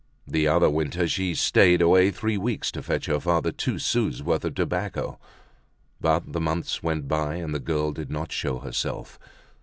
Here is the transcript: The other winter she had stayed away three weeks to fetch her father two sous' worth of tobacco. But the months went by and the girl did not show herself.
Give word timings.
The 0.25 0.47
other 0.47 0.67
winter 0.67 1.07
she 1.07 1.27
had 1.29 1.37
stayed 1.37 1.79
away 1.79 2.09
three 2.09 2.35
weeks 2.35 2.71
to 2.71 2.81
fetch 2.81 3.05
her 3.05 3.19
father 3.19 3.51
two 3.51 3.77
sous' 3.77 4.23
worth 4.23 4.43
of 4.43 4.55
tobacco. 4.55 5.19
But 5.99 6.33
the 6.33 6.41
months 6.41 6.81
went 6.81 7.07
by 7.07 7.35
and 7.35 7.53
the 7.53 7.59
girl 7.59 7.91
did 7.91 8.09
not 8.09 8.31
show 8.31 8.57
herself. 8.57 9.19